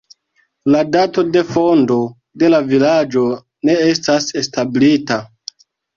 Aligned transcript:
La 0.75 0.79
dato 0.93 1.23
de 1.35 1.43
fondo 1.49 1.97
de 2.43 2.49
la 2.53 2.61
vilaĝo 2.71 3.27
ne 3.69 3.77
estas 3.93 4.31
establita. 4.43 5.21